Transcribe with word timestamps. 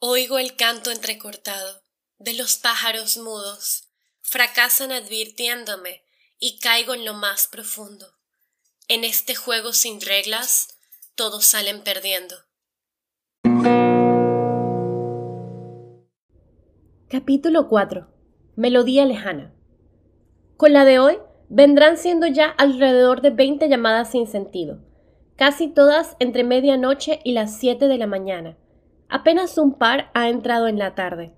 Oigo 0.00 0.38
el 0.38 0.54
canto 0.54 0.92
entrecortado 0.92 1.82
de 2.18 2.32
los 2.34 2.56
pájaros 2.56 3.16
mudos, 3.16 3.88
fracasan 4.20 4.92
advirtiéndome 4.92 6.04
y 6.38 6.60
caigo 6.60 6.94
en 6.94 7.04
lo 7.04 7.14
más 7.14 7.48
profundo. 7.48 8.06
En 8.86 9.02
este 9.02 9.34
juego 9.34 9.72
sin 9.72 10.00
reglas, 10.00 10.78
todos 11.16 11.46
salen 11.46 11.82
perdiendo. 11.82 12.36
Capítulo 17.08 17.66
4. 17.66 18.06
Melodía 18.54 19.04
lejana. 19.04 19.52
Con 20.56 20.74
la 20.74 20.84
de 20.84 21.00
hoy 21.00 21.18
vendrán 21.48 21.98
siendo 21.98 22.28
ya 22.28 22.46
alrededor 22.50 23.20
de 23.20 23.30
20 23.30 23.68
llamadas 23.68 24.12
sin 24.12 24.28
sentido, 24.28 24.78
casi 25.34 25.66
todas 25.66 26.14
entre 26.20 26.44
medianoche 26.44 27.18
y 27.24 27.32
las 27.32 27.58
7 27.58 27.88
de 27.88 27.98
la 27.98 28.06
mañana. 28.06 28.56
Apenas 29.08 29.56
un 29.58 29.74
par 29.74 30.10
ha 30.14 30.28
entrado 30.28 30.68
en 30.68 30.78
la 30.78 30.94
tarde. 30.94 31.32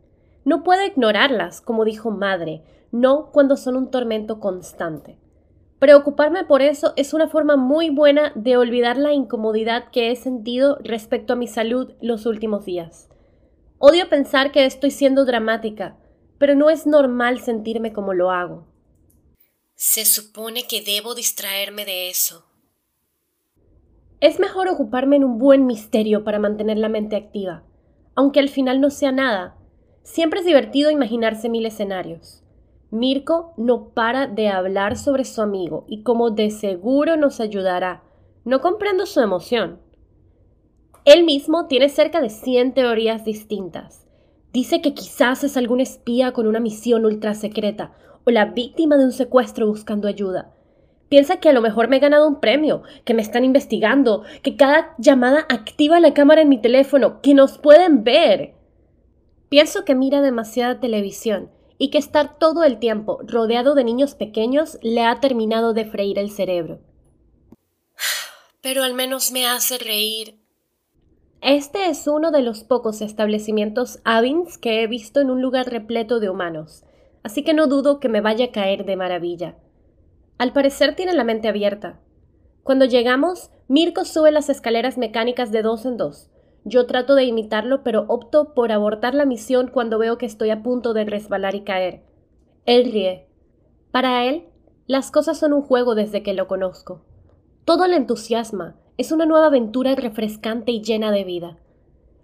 No 0.45 0.63
puedo 0.65 0.85
ignorarlas, 0.85 1.61
como 1.61 1.85
dijo 1.85 2.11
madre, 2.11 2.63
no 2.91 3.31
cuando 3.31 3.57
son 3.57 3.77
un 3.77 3.91
tormento 3.91 4.41
constante. 4.41 5.19
Preocuparme 5.79 6.45
por 6.45 6.61
eso 6.61 6.93
es 6.97 7.15
una 7.15 7.29
forma 7.29 7.57
muy 7.57 7.89
buena 7.89 8.33
de 8.35 8.57
olvidar 8.57 8.99
la 8.99 9.13
incomodidad 9.13 9.91
que 9.91 10.11
he 10.11 10.17
sentido 10.17 10.79
respecto 10.83 11.33
a 11.33 11.37
mi 11.37 11.47
salud 11.47 11.93
los 12.03 12.27
últimos 12.27 12.65
días. 12.65 13.09
Odio 13.79 14.09
pensar 14.11 14.53
que 14.53 14.67
estoy 14.67 14.91
siendo 14.91 15.25
dramática, 15.25 15.97
pero 16.39 16.55
no 16.55 16.69
es 16.69 16.87
normal 16.87 17.41
sentirme 17.41 17.95
como 17.95 18.13
lo 18.13 18.31
hago. 18.31 18.67
Se 19.75 20.05
supone 20.05 20.67
que 20.67 20.83
debo 20.83 21.15
distraerme 21.15 21.87
de 21.87 22.11
eso. 22.11 22.50
Es 24.21 24.39
mejor 24.39 24.69
ocuparme 24.69 25.17
en 25.17 25.25
un 25.25 25.39
buen 25.39 25.65
misterio 25.65 26.25
para 26.25 26.39
mantener 26.39 26.77
la 26.77 26.91
mente 26.91 27.17
activa, 27.17 27.63
aunque 28.15 28.39
al 28.39 28.51
final 28.51 28.79
no 28.79 28.91
sea 28.91 29.13
nada. 29.13 29.57
Siempre 30.03 30.41
es 30.41 30.47
divertido 30.47 30.91
imaginarse 30.91 31.49
mil 31.49 31.65
escenarios. 31.65 32.45
Mirko 32.91 33.55
no 33.57 33.89
para 33.95 34.27
de 34.27 34.49
hablar 34.49 34.99
sobre 34.99 35.25
su 35.25 35.41
amigo 35.41 35.87
y 35.89 36.03
como 36.03 36.31
de 36.31 36.51
seguro 36.51 37.17
nos 37.17 37.41
ayudará. 37.41 38.03
No 38.45 38.61
comprendo 38.61 39.07
su 39.07 39.21
emoción. 39.21 39.81
Él 41.07 41.25
mismo 41.25 41.67
tiene 41.67 41.89
cerca 41.89 42.21
de 42.21 42.29
100 42.29 42.75
teorías 42.75 43.25
distintas. 43.25 44.07
Dice 44.53 44.83
que 44.83 44.93
quizás 44.93 45.45
es 45.45 45.57
algún 45.57 45.81
espía 45.81 46.33
con 46.33 46.47
una 46.47 46.61
misión 46.61 47.07
ultra 47.07 47.33
secreta 47.33 47.93
o 48.27 48.31
la 48.31 48.47
víctima 48.47 48.99
de 48.99 49.05
un 49.05 49.13
secuestro 49.13 49.67
buscando 49.67 50.09
ayuda. 50.09 50.53
Piensa 51.11 51.41
que 51.41 51.51
a 51.51 51.53
lo 51.53 51.61
mejor 51.61 51.89
me 51.89 51.97
he 51.97 52.01
ganado 52.01 52.27
un 52.27 52.41
premio, 52.41 52.83
que 53.05 53.13
me 53.13 53.21
están 53.21 53.45
investigando, 53.45 54.23
que 54.43 54.57
cada 54.57 54.95
llamada 54.97 55.45
activa 55.51 56.01
la 56.01 56.15
cámara 56.15 56.41
en 56.41 56.49
mi 56.49 56.63
teléfono, 56.63 57.21
que 57.21 57.35
nos 57.35 57.59
pueden 57.59 58.05
ver. 58.05 58.55
Pienso 59.51 59.85
que 59.85 59.95
mira 59.95 60.23
demasiada 60.23 60.81
televisión 60.81 61.51
y 61.77 61.91
que 61.91 61.99
estar 61.99 62.39
todo 62.39 62.65
el 62.65 62.79
tiempo 62.79 63.19
rodeado 63.25 63.75
de 63.75 63.85
niños 63.85 64.15
pequeños 64.15 64.79
le 64.81 65.05
ha 65.05 65.21
terminado 65.21 65.75
de 65.75 65.85
freír 65.85 66.19
el 66.19 66.31
cerebro. 66.31 66.81
Pero 68.63 68.83
al 68.83 68.95
menos 68.95 69.33
me 69.33 69.47
hace 69.47 69.77
reír. 69.77 70.41
Este 71.43 71.91
es 71.91 72.07
uno 72.07 72.31
de 72.31 72.43
los 72.43 72.65
pocos 72.65 73.03
establecimientos 73.03 73.99
Avins 74.05 74.57
que 74.57 74.83
he 74.83 74.87
visto 74.87 75.21
en 75.21 75.31
un 75.31 75.43
lugar 75.43 75.71
repleto 75.71 76.21
de 76.21 76.31
humanos 76.31 76.85
así 77.23 77.43
que 77.43 77.55
no 77.55 77.67
dudo 77.67 78.01
que 78.01 78.09
me 78.09 78.21
vaya 78.21 78.47
a 78.47 78.53
caer 78.53 78.85
de 78.85 78.97
maravilla. 78.97 79.57
Al 80.41 80.55
parecer 80.55 80.97
tiene 80.97 81.13
la 81.13 81.23
mente 81.23 81.49
abierta. 81.49 82.01
Cuando 82.63 82.87
llegamos, 82.87 83.51
Mirko 83.69 84.07
sube 84.07 84.33
las 84.33 84.49
escaleras 84.49 84.97
mecánicas 84.97 85.53
de 85.53 85.61
dos 85.61 85.85
en 85.85 85.99
dos. 85.99 86.31
Yo 86.65 86.87
trato 86.87 87.15
de 87.15 87.25
imitarlo, 87.25 87.83
pero 87.83 88.07
opto 88.09 88.55
por 88.55 88.73
abortar 88.73 89.15
la 89.15 89.27
misión 89.27 89.69
cuando 89.69 89.99
veo 89.99 90.17
que 90.17 90.25
estoy 90.25 90.49
a 90.49 90.63
punto 90.63 90.95
de 90.95 91.05
resbalar 91.05 91.55
y 91.57 91.61
caer. 91.61 92.05
Él 92.65 92.91
ríe. 92.91 93.29
Para 93.91 94.25
él, 94.25 94.47
las 94.87 95.11
cosas 95.11 95.39
son 95.39 95.53
un 95.53 95.61
juego 95.61 95.95
desde 95.95 96.23
que 96.23 96.33
lo 96.33 96.49
conozco. 96.49 97.03
Todo 97.67 97.87
le 97.87 97.97
entusiasma, 97.97 98.77
es 98.97 99.13
una 99.13 99.27
nueva 99.27 99.49
aventura 99.49 99.95
refrescante 99.95 100.73
y 100.73 100.81
llena 100.81 101.13
de 101.13 101.25
vida. 101.25 101.59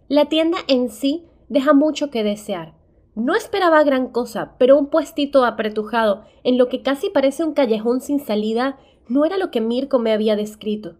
La 0.09 0.31
tienda 0.31 0.56
en 0.69 0.88
sí 0.88 1.26
deja 1.50 1.75
mucho 1.75 2.09
que 2.10 2.25
desear. 2.25 2.75
No 3.16 3.34
esperaba 3.34 3.82
gran 3.82 4.09
cosa, 4.09 4.53
pero 4.59 4.78
un 4.78 4.88
puestito 4.88 5.47
apretujado, 5.47 6.25
en 6.44 6.59
lo 6.59 6.69
que 6.69 6.82
casi 6.82 7.09
parece 7.09 7.44
un 7.44 7.54
callejón 7.54 8.03
sin 8.03 8.21
salida, 8.21 8.78
no 9.09 9.25
era 9.25 9.38
lo 9.38 9.50
que 9.50 9.62
Mirko 9.62 9.99
me 9.99 10.12
había 10.12 10.37
descrito. 10.37 10.97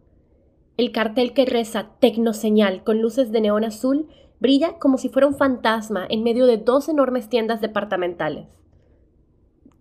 El 0.79 0.93
cartel 0.93 1.35
que 1.35 1.45
reza 1.45 1.91
Tecnoseñal 2.01 2.85
con 2.85 3.03
luces 3.03 3.33
de 3.33 3.43
neón 3.43 3.65
azul 3.65 4.09
brilla 4.41 4.79
como 4.79 4.97
si 4.97 5.11
fuera 5.11 5.29
un 5.29 5.35
fantasma 5.35 6.07
en 6.09 6.23
medio 6.23 6.47
de 6.47 6.57
dos 6.57 6.89
enormes 6.89 7.29
tiendas 7.29 7.61
departamentales. 7.61 8.49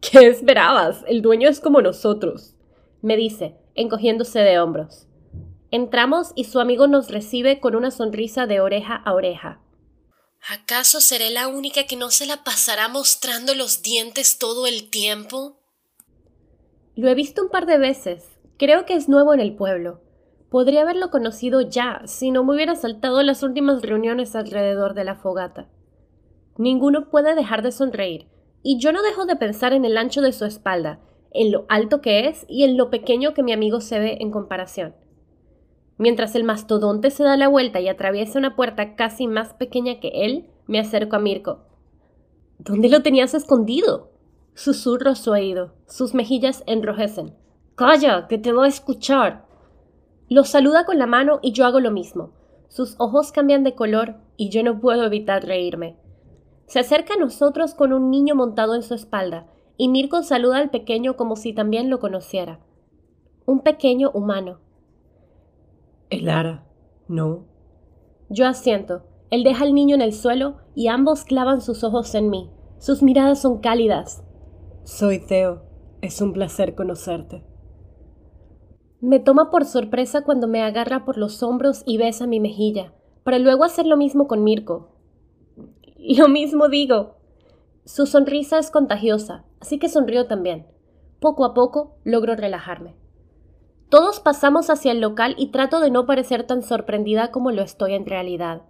¿Qué 0.01 0.27
esperabas? 0.27 1.05
El 1.07 1.21
dueño 1.21 1.47
es 1.47 1.61
como 1.61 1.81
nosotros, 1.81 2.57
me 3.01 3.15
dice, 3.15 3.55
encogiéndose 3.75 4.39
de 4.39 4.59
hombros. 4.59 5.07
Entramos 5.71 6.33
y 6.35 6.43
su 6.43 6.59
amigo 6.59 6.87
nos 6.87 7.09
recibe 7.09 7.61
con 7.61 7.77
una 7.77 7.91
sonrisa 7.91 8.45
de 8.45 8.59
oreja 8.59 8.95
a 8.95 9.13
oreja. 9.13 9.61
¿Acaso 10.47 11.01
seré 11.01 11.31
la 11.31 11.47
única 11.47 11.85
que 11.87 11.95
no 11.95 12.11
se 12.11 12.27
la 12.27 12.43
pasará 12.43 12.87
mostrando 12.87 13.55
los 13.55 13.81
dientes 13.81 14.37
todo 14.37 14.67
el 14.67 14.91
tiempo? 14.91 15.57
Lo 16.95 17.09
he 17.09 17.15
visto 17.15 17.41
un 17.41 17.49
par 17.49 17.65
de 17.65 17.79
veces. 17.79 18.29
Creo 18.59 18.85
que 18.85 18.93
es 18.93 19.09
nuevo 19.09 19.33
en 19.33 19.39
el 19.39 19.55
pueblo. 19.55 20.01
Podría 20.51 20.83
haberlo 20.83 21.09
conocido 21.09 21.61
ya 21.61 22.03
si 22.05 22.29
no 22.29 22.43
me 22.43 22.53
hubiera 22.53 22.75
saltado 22.75 23.23
las 23.23 23.41
últimas 23.41 23.81
reuniones 23.81 24.35
alrededor 24.35 24.93
de 24.93 25.03
la 25.05 25.15
fogata. 25.15 25.67
Ninguno 26.59 27.09
puede 27.09 27.33
dejar 27.33 27.63
de 27.63 27.71
sonreír, 27.71 28.27
y 28.61 28.77
yo 28.77 28.91
no 28.91 29.01
dejo 29.01 29.25
de 29.25 29.37
pensar 29.37 29.73
en 29.73 29.83
el 29.83 29.97
ancho 29.97 30.21
de 30.21 30.31
su 30.31 30.45
espalda, 30.45 30.99
en 31.31 31.51
lo 31.51 31.65
alto 31.69 32.01
que 32.01 32.27
es 32.27 32.45
y 32.47 32.65
en 32.65 32.77
lo 32.77 32.91
pequeño 32.91 33.33
que 33.33 33.41
mi 33.41 33.51
amigo 33.51 33.81
se 33.81 33.97
ve 33.97 34.17
en 34.21 34.29
comparación. 34.29 34.93
Mientras 35.97 36.35
el 36.35 36.43
mastodonte 36.43 37.09
se 37.09 37.23
da 37.23 37.37
la 37.37 37.47
vuelta 37.47 37.79
y 37.79 37.87
atraviesa 37.87 38.39
una 38.39 38.55
puerta 38.55 38.95
casi 38.95 39.27
más 39.27 39.53
pequeña 39.53 39.99
que 39.99 40.09
él, 40.25 40.49
me 40.67 40.79
acerco 40.79 41.15
a 41.15 41.19
Mirko. 41.19 41.59
¿Dónde 42.59 42.89
lo 42.89 43.01
tenías 43.01 43.33
escondido? 43.33 44.09
Susurro 44.53 45.15
su 45.15 45.31
oído. 45.31 45.73
Sus 45.87 46.13
mejillas 46.13 46.63
enrojecen. 46.67 47.33
Calla, 47.75 48.27
que 48.27 48.37
te 48.37 48.51
voy 48.53 48.65
a 48.65 48.69
escuchar. 48.69 49.45
Lo 50.29 50.43
saluda 50.43 50.85
con 50.85 50.97
la 50.97 51.07
mano 51.07 51.39
y 51.41 51.51
yo 51.51 51.65
hago 51.65 51.79
lo 51.79 51.91
mismo. 51.91 52.31
Sus 52.67 52.95
ojos 52.97 53.31
cambian 53.31 53.63
de 53.63 53.75
color 53.75 54.15
y 54.37 54.49
yo 54.49 54.63
no 54.63 54.79
puedo 54.79 55.05
evitar 55.05 55.45
reírme. 55.45 55.97
Se 56.67 56.79
acerca 56.79 57.13
a 57.13 57.17
nosotros 57.17 57.73
con 57.73 57.93
un 57.93 58.09
niño 58.09 58.35
montado 58.35 58.75
en 58.75 58.81
su 58.81 58.95
espalda, 58.95 59.47
y 59.77 59.87
Mirko 59.87 60.23
saluda 60.23 60.57
al 60.57 60.71
pequeño 60.71 61.15
como 61.15 61.35
si 61.35 61.53
también 61.53 61.89
lo 61.89 61.99
conociera. 61.99 62.59
Un 63.45 63.61
pequeño 63.61 64.09
humano, 64.11 64.59
Elara, 66.09 66.65
no. 67.07 67.45
Yo 68.29 68.47
asiento. 68.47 69.03
Él 69.31 69.43
deja 69.43 69.63
al 69.63 69.73
niño 69.73 69.95
en 69.95 70.01
el 70.01 70.13
suelo 70.13 70.57
y 70.75 70.87
ambos 70.87 71.23
clavan 71.23 71.61
sus 71.61 71.83
ojos 71.83 72.13
en 72.15 72.29
mí. 72.29 72.51
Sus 72.77 73.01
miradas 73.01 73.41
son 73.41 73.59
cálidas. 73.59 74.23
Soy 74.83 75.19
Theo. 75.25 75.63
Es 76.01 76.21
un 76.21 76.33
placer 76.33 76.75
conocerte. 76.75 77.43
Me 79.01 79.19
toma 79.19 79.49
por 79.49 79.65
sorpresa 79.65 80.23
cuando 80.23 80.47
me 80.47 80.61
agarra 80.61 81.05
por 81.05 81.17
los 81.17 81.41
hombros 81.41 81.83
y 81.85 81.97
besa 81.97 82.27
mi 82.27 82.39
mejilla, 82.39 82.93
para 83.23 83.39
luego 83.39 83.63
hacer 83.63 83.85
lo 83.85 83.97
mismo 83.97 84.27
con 84.27 84.43
Mirko. 84.43 84.89
Lo 85.97 86.27
mismo 86.27 86.69
digo. 86.69 87.15
Su 87.85 88.05
sonrisa 88.05 88.59
es 88.59 88.71
contagiosa, 88.71 89.45
así 89.59 89.79
que 89.79 89.89
sonrío 89.89 90.27
también. 90.27 90.67
Poco 91.19 91.45
a 91.45 91.53
poco 91.53 91.97
logro 92.03 92.35
relajarme. 92.35 92.95
Todos 93.89 94.19
pasamos 94.19 94.69
hacia 94.69 94.91
el 94.91 94.99
local 94.99 95.35
y 95.37 95.47
trato 95.47 95.79
de 95.79 95.91
no 95.91 96.05
parecer 96.05 96.47
tan 96.47 96.63
sorprendida 96.63 97.31
como 97.31 97.51
lo 97.51 97.61
estoy 97.61 97.93
en 97.93 98.05
realidad. 98.05 98.63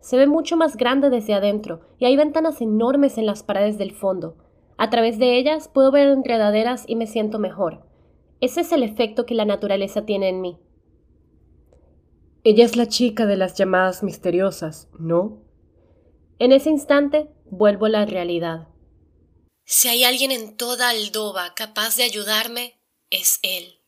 Se 0.00 0.16
ve 0.16 0.26
mucho 0.26 0.56
más 0.56 0.76
grande 0.76 1.10
desde 1.10 1.34
adentro 1.34 1.80
y 1.98 2.06
hay 2.06 2.16
ventanas 2.16 2.60
enormes 2.60 3.18
en 3.18 3.26
las 3.26 3.42
paredes 3.42 3.78
del 3.78 3.92
fondo. 3.92 4.36
A 4.76 4.88
través 4.90 5.18
de 5.18 5.36
ellas 5.36 5.68
puedo 5.68 5.90
ver 5.90 6.08
enredaderas 6.08 6.84
y 6.86 6.96
me 6.96 7.06
siento 7.06 7.38
mejor. 7.38 7.86
Ese 8.40 8.62
es 8.62 8.72
el 8.72 8.82
efecto 8.82 9.26
que 9.26 9.34
la 9.34 9.44
naturaleza 9.44 10.06
tiene 10.06 10.28
en 10.28 10.40
mí. 10.40 10.58
Ella 12.42 12.64
es 12.64 12.76
la 12.76 12.86
chica 12.86 13.26
de 13.26 13.36
las 13.36 13.54
llamadas 13.54 14.02
misteriosas, 14.02 14.88
¿no? 14.98 15.42
En 16.38 16.52
ese 16.52 16.70
instante 16.70 17.28
vuelvo 17.50 17.84
a 17.84 17.90
la 17.90 18.06
realidad. 18.06 18.68
Si 19.64 19.88
hay 19.88 20.04
alguien 20.04 20.32
en 20.32 20.56
toda 20.56 20.88
Aldoba 20.88 21.52
capaz 21.54 21.96
de 21.96 22.04
ayudarme, 22.04 22.80
es 23.10 23.38
él. 23.42 23.79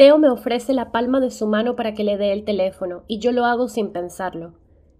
Teo 0.00 0.16
me 0.16 0.30
ofrece 0.30 0.72
la 0.72 0.92
palma 0.92 1.20
de 1.20 1.30
su 1.30 1.46
mano 1.46 1.76
para 1.76 1.92
que 1.92 2.04
le 2.04 2.16
dé 2.16 2.32
el 2.32 2.46
teléfono, 2.46 3.02
y 3.06 3.18
yo 3.18 3.32
lo 3.32 3.44
hago 3.44 3.68
sin 3.68 3.92
pensarlo. 3.92 4.54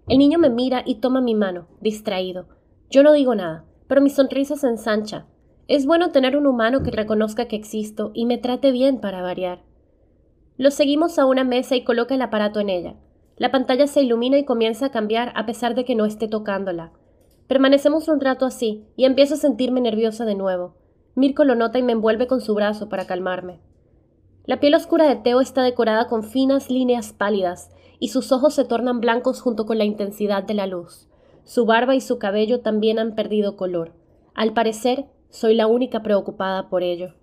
El 0.09 0.19
niño 0.19 0.39
me 0.39 0.51
mira 0.51 0.83
y 0.85 0.97
toma 0.97 1.23
mi 1.23 1.35
mano, 1.35 1.69
distraído. 1.81 2.49
Yo 2.91 3.03
no 3.03 3.15
digo 3.15 3.35
nada, 3.35 3.65
pero 3.89 4.03
mi 4.03 4.11
sonrisa 4.11 4.57
se 4.57 4.67
ensancha. 4.67 5.25
Es 5.69 5.87
bueno 5.87 6.11
tener 6.11 6.37
un 6.37 6.47
humano 6.47 6.83
que 6.83 6.91
reconozca 6.91 7.49
que 7.49 7.57
existo 7.57 8.11
y 8.13 8.27
me 8.27 8.37
trate 8.37 8.73
bien 8.73 9.01
para 9.01 9.23
variar. 9.23 9.63
Lo 10.59 10.71
seguimos 10.71 11.19
a 11.19 11.25
una 11.25 11.45
mesa 11.45 11.77
y 11.77 11.83
coloca 11.83 12.15
el 12.15 12.21
aparato 12.21 12.61
en 12.61 12.69
ella. 12.69 12.97
La 13.39 13.51
pantalla 13.51 13.87
se 13.87 14.03
ilumina 14.03 14.37
y 14.37 14.45
comienza 14.45 14.85
a 14.85 14.91
cambiar 14.91 15.33
a 15.35 15.47
pesar 15.47 15.75
de 15.75 15.87
que 15.87 15.95
no 15.95 16.05
esté 16.05 16.29
tocándola. 16.29 16.93
Permanecemos 17.47 18.07
un 18.09 18.21
rato 18.21 18.45
así 18.45 18.85
y 18.97 19.07
empiezo 19.07 19.33
a 19.33 19.39
sentirme 19.39 19.81
nerviosa 19.81 20.27
de 20.27 20.35
nuevo. 20.35 20.75
Mirko 21.15 21.45
lo 21.45 21.55
nota 21.55 21.79
y 21.79 21.83
me 21.83 21.93
envuelve 21.93 22.27
con 22.27 22.43
su 22.43 22.55
brazo 22.55 22.91
para 22.91 23.07
calmarme. 23.07 23.61
La 24.47 24.59
piel 24.59 24.75
oscura 24.75 25.09
de 25.09 25.17
Teo 25.17 25.41
está 25.41 25.63
decorada 25.63 26.09
con 26.09 26.25
finas 26.25 26.71
líneas 26.71 27.13
pálidas 27.13 27.71
y 27.99 28.09
sus 28.09 28.33
ojos 28.33 28.55
se 28.55 28.65
tornan 28.65 29.01
blancos 29.01 29.41
junto 29.41 29.67
con 29.67 29.79
la 29.79 29.85
intensidad 29.85 30.43
de 30.43 30.55
la 30.55 30.67
luz. 30.67 31.09
Su 31.45 31.67
barba 31.67 31.95
y 31.95 32.01
su 32.01 32.19
cabello 32.19 32.61
también 32.61 32.99
han 32.99 33.15
perdido 33.15 33.57
color. 33.57 33.93
Al 34.35 34.53
parecer, 34.53 35.07
soy 35.29 35.55
la 35.55 35.67
única 35.67 36.03
preocupada 36.03 36.69
por 36.69 36.83
ello. 36.83 37.15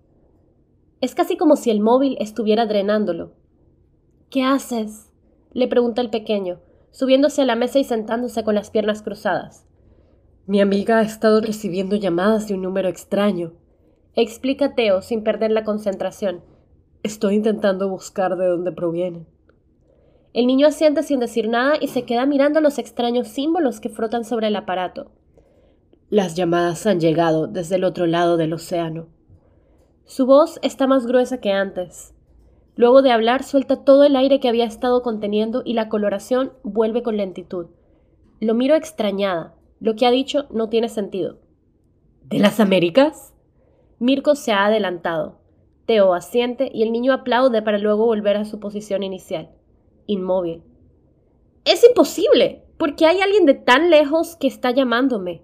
Es 1.02 1.16
casi 1.16 1.38
como 1.38 1.56
si 1.56 1.70
el 1.70 1.80
móvil 1.80 2.18
estuviera 2.20 2.66
drenándolo. 2.66 3.34
¿Qué 4.30 4.44
haces? 4.44 5.12
le 5.54 5.68
pregunta 5.68 6.02
el 6.02 6.10
pequeño, 6.10 6.60
subiéndose 6.92 7.42
a 7.42 7.46
la 7.46 7.56
mesa 7.56 7.80
y 7.80 7.84
sentándose 7.84 8.44
con 8.44 8.56
las 8.56 8.70
piernas 8.70 9.02
cruzadas. 9.02 9.66
Mi 10.46 10.62
amiga 10.62 11.00
ha 11.00 11.02
estado 11.02 11.42
recibiendo 11.42 11.96
llamadas 11.96 12.48
de 12.48 12.54
un 12.54 12.62
número 12.62 12.90
extraño. 12.90 13.54
Explica 14.16 14.76
Teo 14.76 15.02
sin 15.02 15.24
perder 15.24 15.52
la 15.52 15.64
concentración. 15.64 16.42
Estoy 17.04 17.36
intentando 17.36 17.90
buscar 17.90 18.36
de 18.38 18.48
dónde 18.48 18.72
provienen. 18.72 19.28
El 20.34 20.48
niño 20.48 20.68
asiente 20.68 21.04
sin 21.04 21.20
decir 21.20 21.48
nada 21.48 21.76
y 21.80 21.88
se 21.88 22.04
queda 22.04 22.26
mirando 22.26 22.62
los 22.62 22.78
extraños 22.78 23.28
símbolos 23.28 23.80
que 23.80 23.90
frotan 23.90 24.24
sobre 24.24 24.48
el 24.48 24.56
aparato. 24.56 25.12
Las 26.10 26.36
llamadas 26.36 26.86
han 26.86 27.00
llegado 27.00 27.48
desde 27.48 27.76
el 27.76 27.84
otro 27.84 28.06
lado 28.06 28.38
del 28.38 28.54
océano. 28.54 29.08
Su 30.06 30.26
voz 30.26 30.60
está 30.62 30.88
más 30.88 31.06
gruesa 31.06 31.40
que 31.40 31.52
antes. 31.52 32.14
Luego 32.76 33.02
de 33.02 33.12
hablar, 33.12 33.44
suelta 33.44 33.84
todo 33.84 34.04
el 34.04 34.16
aire 34.16 34.40
que 34.40 34.48
había 34.48 34.66
estado 34.66 35.02
conteniendo 35.02 35.64
y 35.66 35.74
la 35.74 35.90
coloración 35.90 36.54
vuelve 36.64 37.04
con 37.04 37.18
lentitud. 37.18 37.68
Lo 38.40 38.54
miro 38.54 38.76
extrañada. 38.76 39.56
Lo 39.80 39.96
que 39.96 40.06
ha 40.06 40.12
dicho 40.12 40.46
no 40.52 40.70
tiene 40.70 40.88
sentido. 40.88 41.40
¿De 42.24 42.40
las 42.40 42.60
Américas? 42.60 43.34
Mirko 44.00 44.36
se 44.36 44.52
ha 44.52 44.66
adelantado. 44.66 45.37
Teo 45.88 46.14
asiente 46.14 46.70
y 46.74 46.84
el 46.84 46.92
niño 46.92 47.14
aplaude 47.14 47.62
para 47.62 47.78
luego 47.78 48.06
volver 48.06 48.36
a 48.36 48.44
su 48.44 48.60
posición 48.60 49.04
inicial, 49.04 49.50
inmóvil. 50.06 50.62
Es 51.64 51.82
imposible, 51.88 52.66
porque 52.78 53.06
hay 53.06 53.22
alguien 53.22 53.46
de 53.46 53.54
tan 53.54 53.90
lejos 53.90 54.36
que 54.36 54.48
está 54.48 54.72
llamándome. 54.72 55.44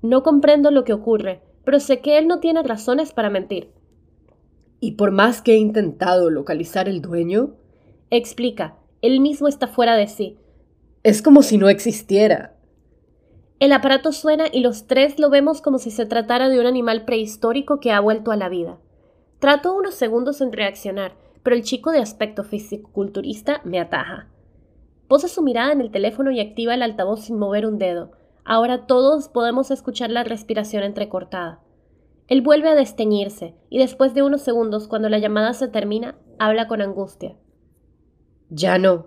No 0.00 0.22
comprendo 0.22 0.70
lo 0.70 0.84
que 0.84 0.94
ocurre, 0.94 1.42
pero 1.62 1.78
sé 1.78 2.00
que 2.00 2.16
él 2.16 2.26
no 2.26 2.40
tiene 2.40 2.62
razones 2.62 3.12
para 3.12 3.28
mentir. 3.28 3.70
Y 4.80 4.92
por 4.92 5.10
más 5.10 5.42
que 5.42 5.52
he 5.52 5.58
intentado 5.58 6.30
localizar 6.30 6.88
el 6.88 7.02
dueño, 7.02 7.54
explica, 8.08 8.78
él 9.02 9.20
mismo 9.20 9.46
está 9.46 9.68
fuera 9.68 9.94
de 9.94 10.06
sí. 10.06 10.38
Es 11.02 11.20
como 11.20 11.42
si 11.42 11.58
no 11.58 11.68
existiera. 11.68 12.56
El 13.58 13.72
aparato 13.72 14.12
suena 14.12 14.46
y 14.50 14.60
los 14.60 14.86
tres 14.86 15.18
lo 15.18 15.28
vemos 15.28 15.60
como 15.60 15.78
si 15.78 15.90
se 15.90 16.06
tratara 16.06 16.48
de 16.48 16.58
un 16.58 16.64
animal 16.64 17.04
prehistórico 17.04 17.78
que 17.78 17.92
ha 17.92 18.00
vuelto 18.00 18.30
a 18.32 18.36
la 18.36 18.48
vida. 18.48 18.78
Trato 19.40 19.74
unos 19.74 19.94
segundos 19.94 20.42
en 20.42 20.52
reaccionar, 20.52 21.14
pero 21.42 21.56
el 21.56 21.62
chico 21.62 21.92
de 21.92 22.00
aspecto 22.00 22.44
físico-culturista 22.44 23.62
me 23.64 23.80
ataja. 23.80 24.28
Posa 25.08 25.28
su 25.28 25.42
mirada 25.42 25.72
en 25.72 25.80
el 25.80 25.90
teléfono 25.90 26.30
y 26.30 26.40
activa 26.40 26.74
el 26.74 26.82
altavoz 26.82 27.22
sin 27.24 27.38
mover 27.38 27.64
un 27.64 27.78
dedo. 27.78 28.12
Ahora 28.44 28.86
todos 28.86 29.28
podemos 29.28 29.70
escuchar 29.70 30.10
la 30.10 30.24
respiración 30.24 30.82
entrecortada. 30.82 31.60
Él 32.28 32.42
vuelve 32.42 32.68
a 32.68 32.74
desteñirse 32.74 33.54
y 33.70 33.78
después 33.78 34.12
de 34.12 34.22
unos 34.22 34.42
segundos, 34.42 34.88
cuando 34.88 35.08
la 35.08 35.18
llamada 35.18 35.54
se 35.54 35.68
termina, 35.68 36.16
habla 36.38 36.68
con 36.68 36.82
angustia. 36.82 37.34
Ya 38.50 38.76
no. 38.78 39.06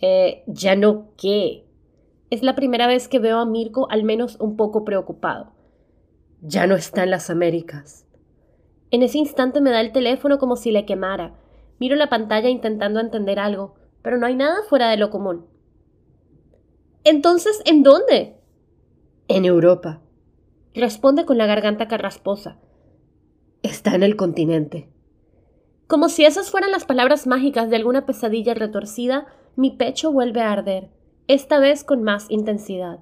Eh, 0.00 0.44
¿ya 0.46 0.76
no 0.76 1.08
qué? 1.16 1.66
Es 2.30 2.44
la 2.44 2.54
primera 2.54 2.86
vez 2.86 3.08
que 3.08 3.18
veo 3.18 3.40
a 3.40 3.46
Mirko 3.46 3.90
al 3.90 4.04
menos 4.04 4.36
un 4.38 4.56
poco 4.56 4.84
preocupado. 4.84 5.52
Ya 6.40 6.68
no 6.68 6.76
está 6.76 7.02
en 7.02 7.10
las 7.10 7.30
Américas. 7.30 8.06
En 8.90 9.02
ese 9.02 9.18
instante 9.18 9.60
me 9.60 9.70
da 9.70 9.80
el 9.80 9.92
teléfono 9.92 10.38
como 10.38 10.56
si 10.56 10.70
le 10.70 10.84
quemara. 10.84 11.34
Miro 11.78 11.96
la 11.96 12.08
pantalla 12.08 12.48
intentando 12.48 13.00
entender 13.00 13.38
algo, 13.38 13.74
pero 14.02 14.18
no 14.18 14.26
hay 14.26 14.34
nada 14.34 14.62
fuera 14.68 14.90
de 14.90 14.96
lo 14.96 15.10
común. 15.10 15.46
Entonces, 17.04 17.62
¿en 17.64 17.82
dónde? 17.82 18.36
En 19.28 19.44
Europa. 19.44 20.00
Responde 20.74 21.24
con 21.24 21.38
la 21.38 21.46
garganta 21.46 21.88
carrasposa. 21.88 22.58
Está 23.62 23.94
en 23.94 24.02
el 24.02 24.16
continente. 24.16 24.90
Como 25.86 26.08
si 26.08 26.24
esas 26.24 26.50
fueran 26.50 26.70
las 26.70 26.84
palabras 26.84 27.26
mágicas 27.26 27.70
de 27.70 27.76
alguna 27.76 28.06
pesadilla 28.06 28.54
retorcida, 28.54 29.26
mi 29.56 29.70
pecho 29.70 30.12
vuelve 30.12 30.40
a 30.40 30.52
arder 30.52 30.90
esta 31.26 31.60
vez 31.60 31.84
con 31.84 32.02
más 32.02 32.28
intensidad. 32.28 33.00